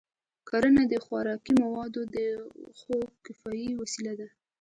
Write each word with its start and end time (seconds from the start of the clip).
کرنه 0.49 0.83
د 0.91 0.93
خوراکي 1.05 1.53
موادو 1.63 2.01
د 2.15 2.17
خودکفایۍ 2.79 3.69
وسیله 3.81 4.13
ده. 4.19 4.27